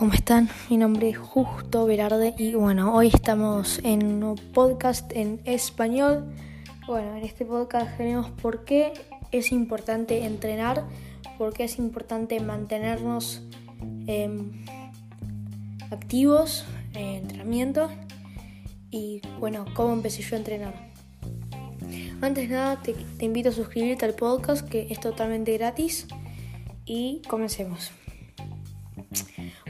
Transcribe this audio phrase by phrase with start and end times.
[0.00, 0.48] ¿Cómo están?
[0.70, 6.24] Mi nombre es Justo Velarde y bueno, hoy estamos en un podcast en español.
[6.86, 8.94] Bueno, en este podcast tenemos por qué
[9.30, 10.86] es importante entrenar,
[11.36, 13.42] por qué es importante mantenernos
[14.06, 14.64] em,
[15.90, 16.64] activos
[16.94, 17.90] en entrenamiento
[18.90, 20.90] y bueno, cómo empecé yo a entrenar.
[22.22, 26.06] Antes de nada, te invito a suscribirte al podcast que es totalmente gratis
[26.86, 27.92] y comencemos.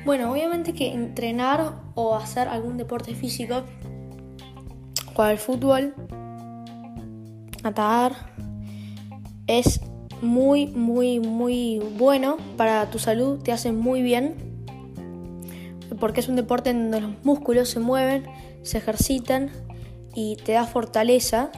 [0.04, 3.62] Bueno, obviamente que entrenar o hacer algún deporte físico,
[5.14, 5.94] jugar fútbol,
[7.62, 8.14] atar,
[9.46, 9.80] es
[10.22, 14.34] muy, muy, muy bueno para tu salud, te hace muy bien,
[15.98, 18.24] porque es un deporte en donde los músculos se mueven,
[18.62, 19.50] se ejercitan
[20.14, 21.50] y te da fortaleza.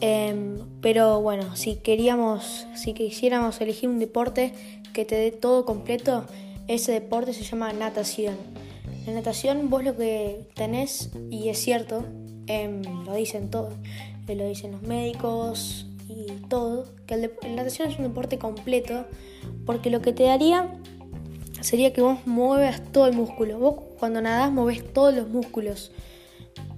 [0.00, 4.54] Em, pero bueno, si queríamos, si quisiéramos elegir un deporte
[4.94, 6.24] que te dé todo completo,
[6.68, 8.36] ese deporte se llama natación.
[9.06, 12.04] La natación vos lo que tenés, y es cierto,
[12.46, 13.74] em, lo dicen todos,
[14.28, 19.06] eh, lo dicen los médicos y todo, que la natación es un deporte completo,
[19.66, 20.70] porque lo que te daría
[21.60, 23.58] sería que vos mueves todo el músculo.
[23.58, 25.92] Vos cuando nadás mueves todos los músculos.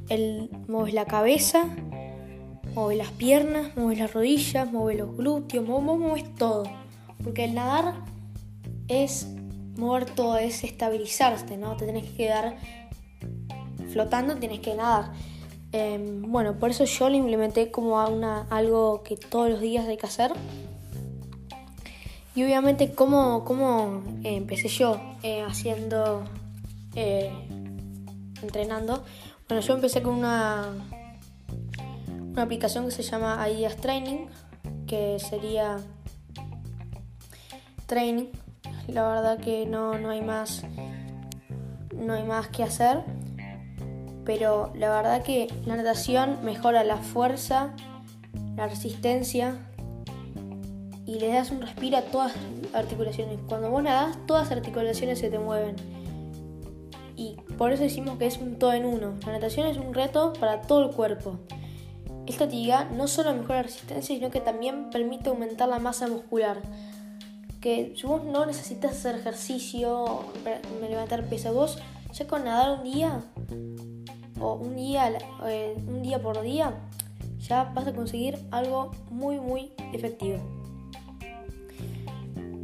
[0.09, 1.69] El, mueves la cabeza,
[2.75, 6.65] mueves las piernas, mueves las rodillas, mueves los glúteos, vos mueves todo.
[7.23, 7.95] Porque el nadar
[8.89, 9.29] es
[9.77, 11.77] muerto es estabilizarte, ¿no?
[11.77, 12.57] Te tenés que quedar
[13.91, 15.13] flotando, tienes que nadar.
[15.73, 19.97] Em, bueno, por eso yo lo implementé como una, algo que todos los días hay
[19.97, 20.33] que hacer.
[22.35, 26.25] Y obviamente, ¿cómo, cómo eh, empecé yo eh, haciendo,
[26.95, 27.31] eh,
[28.43, 29.05] entrenando?
[29.49, 30.69] Bueno, yo empecé con una,
[32.33, 34.27] una aplicación que se llama Ideas Training,
[34.87, 35.79] que sería
[37.87, 38.27] Training
[38.89, 40.65] la verdad que no, no hay más
[41.95, 43.03] no hay más que hacer.
[44.25, 47.75] Pero la verdad que la natación mejora la fuerza
[48.57, 49.57] la resistencia
[51.07, 53.39] y le das un respiro a todas las articulaciones.
[53.49, 55.77] Cuando vos nadas todas las articulaciones se te mueven.
[57.17, 59.15] Y por eso decimos que es un todo en uno.
[59.27, 61.39] La natación es un reto para todo el cuerpo.
[62.27, 66.63] Esta actividad no solo mejora la resistencia sino que también permite aumentar la masa muscular
[67.63, 70.25] que si vos no necesitas hacer ejercicio,
[70.81, 71.79] levantar peso, vos
[72.13, 73.23] ya con nadar un día
[74.41, 76.75] o un día, eh, un día por día,
[77.39, 80.39] ya vas a conseguir algo muy muy efectivo.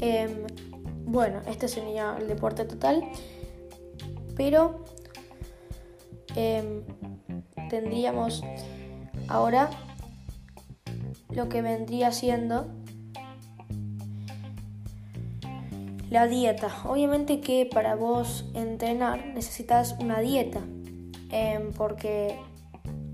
[0.00, 0.46] Em,
[1.06, 3.04] bueno, este sería el deporte total,
[4.36, 4.84] pero
[6.34, 6.82] em,
[7.70, 8.42] tendríamos
[9.28, 9.70] ahora
[11.30, 12.66] lo que vendría siendo
[16.10, 16.68] La dieta.
[16.86, 20.60] Obviamente que para vos entrenar necesitas una dieta.
[21.30, 22.38] Em, porque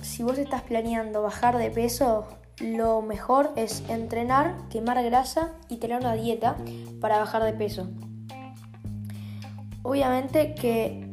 [0.00, 2.26] si vos estás planeando bajar de peso,
[2.60, 6.56] lo mejor es entrenar, quemar grasa y tener una dieta
[7.00, 7.88] para bajar de peso.
[9.82, 11.12] Obviamente que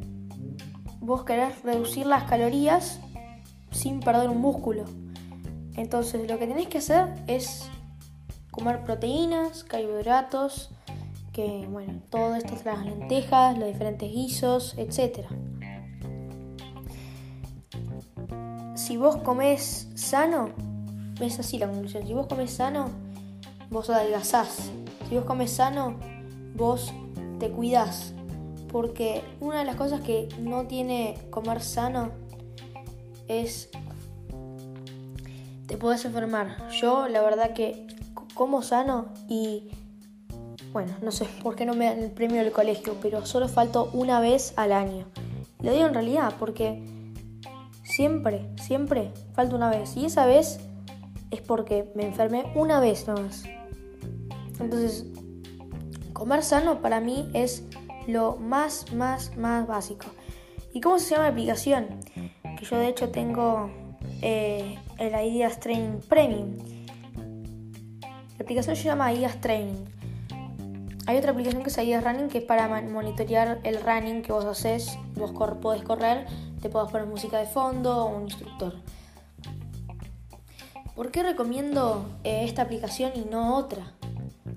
[1.00, 3.00] vos querés reducir las calorías
[3.72, 4.86] sin perder un músculo.
[5.76, 7.68] Entonces lo que tenés que hacer es
[8.52, 10.70] comer proteínas, carbohidratos,
[11.32, 15.26] que bueno, todo esto es las lentejas, los diferentes guisos, etc.
[18.76, 20.50] Si vos comes sano,
[21.20, 22.90] es así la conclusión, si vos comes sano,
[23.70, 24.72] vos adelgazás.
[25.08, 25.96] Si vos comes sano,
[26.56, 26.94] vos
[27.40, 28.14] te cuidás.
[28.72, 32.12] Porque una de las cosas que no tiene comer sano
[33.28, 33.70] es
[35.68, 36.70] te puedes enfermar.
[36.70, 37.88] Yo la verdad que
[38.34, 39.70] como sano y
[40.72, 43.90] Bueno, no sé por qué no me dan el premio del colegio, pero solo falto
[43.94, 45.06] una vez al año.
[45.62, 46.82] Lo digo en realidad porque
[47.84, 49.98] siempre, siempre falta una vez.
[49.98, 50.60] Y esa vez
[51.30, 53.44] es porque me enfermé una vez nomás.
[54.60, 55.06] Entonces,
[56.14, 57.64] comer sano para mí es
[58.08, 60.06] lo más, más, más básico.
[60.74, 61.88] ¿Y cómo se llama la aplicación?
[62.58, 63.70] Que yo de hecho tengo
[64.22, 66.58] eh, el Ideas Training Premium.
[68.38, 70.01] La aplicación se llama Ideas Training.
[71.08, 74.46] Hay otra aplicación que es Ideas Running que es para monitorear el running que vos
[74.46, 74.98] haces.
[75.16, 76.28] Vos podés correr,
[76.62, 78.76] te podés poner música de fondo o un instructor.
[80.96, 83.94] ¿Por qué recomiendo eh, esta aplicación y no otra?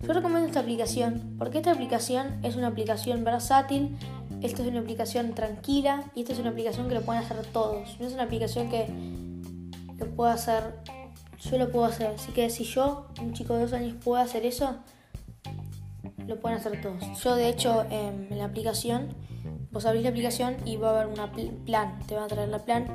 [0.02, 3.96] Yo recomiendo esta aplicación porque esta aplicación es una aplicación versátil,
[4.42, 7.98] esta es una aplicación tranquila y esta es una aplicación que lo pueden hacer todos.
[7.98, 8.86] No es una aplicación que
[9.98, 10.74] lo puedo hacer,
[11.40, 12.08] yo lo puedo hacer.
[12.08, 14.76] Así que si yo, un chico de dos años, puedo hacer eso,
[16.26, 17.02] lo pueden hacer todos.
[17.22, 19.14] Yo de hecho en la aplicación,
[19.70, 22.64] vos abrís la aplicación y va a haber una plan, te va a traer la
[22.64, 22.86] plan.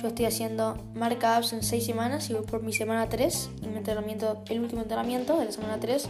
[0.00, 3.68] Yo estoy haciendo marca apps en 6 semanas y voy por mi semana 3 y
[3.68, 6.08] mi entrenamiento, el último entrenamiento de la semana 3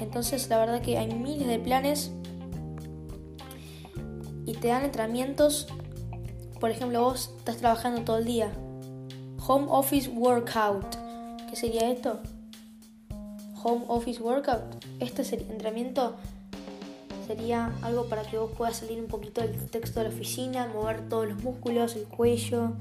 [0.00, 2.10] entonces la verdad que hay miles de planes
[4.46, 5.68] y te dan entrenamientos.
[6.58, 8.52] Por ejemplo, vos estás trabajando todo el día.
[9.46, 10.96] Home Office Workout.
[11.48, 12.20] ¿Qué sería esto?
[13.62, 14.84] Home Office Workout.
[15.00, 16.16] Este entrenamiento
[17.26, 21.08] sería algo para que vos puedas salir un poquito del texto de la oficina, mover
[21.08, 22.72] todos los músculos, el cuello,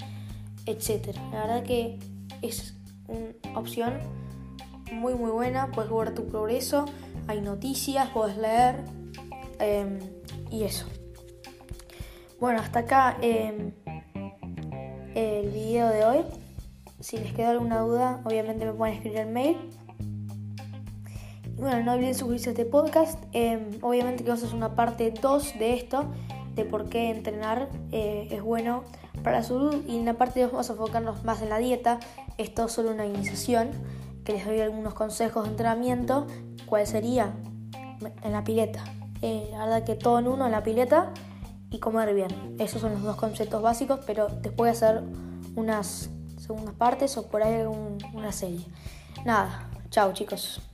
[0.65, 1.15] etc.
[1.31, 1.99] La verdad que
[2.41, 2.75] es
[3.07, 3.99] una opción
[4.91, 6.85] muy muy buena, puedes ver tu progreso
[7.29, 8.83] hay noticias, puedes leer
[9.59, 9.99] em,
[10.49, 10.87] y eso.
[12.39, 13.71] Bueno, hasta acá em,
[15.13, 16.25] el video de hoy.
[16.99, 19.57] Si les queda alguna duda, obviamente me pueden escribir el mail.
[21.59, 23.21] Bueno, no olviden suscribirse a este podcast.
[23.33, 26.05] Em, obviamente que vamos a hacer una parte 2 de esto,
[26.55, 28.83] de por qué entrenar eh, es bueno
[29.23, 29.83] para la salud.
[29.85, 31.99] Y en la parte 2 vamos a enfocarnos más en la dieta.
[32.37, 33.71] Esto es solo una iniciación,
[34.23, 36.27] que les doy algunos consejos de entrenamiento
[36.69, 37.33] ¿Cuál sería?
[38.21, 38.83] En la pileta.
[39.21, 41.11] Eh, la verdad que todo en uno en la pileta
[41.71, 42.55] y comer bien.
[42.59, 45.03] Esos son los dos conceptos básicos, pero después hacer
[45.55, 47.65] unas segundas partes o por ahí
[48.13, 48.65] una serie.
[49.25, 50.68] Nada, chao chicos.